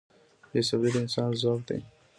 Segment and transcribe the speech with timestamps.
[0.51, 1.79] •بې صبري د انسان ضعف دی.